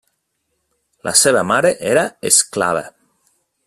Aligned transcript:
La 1.09 1.13
seva 1.21 1.45
mare 1.51 1.73
era 1.93 2.09
esclava. 2.35 2.87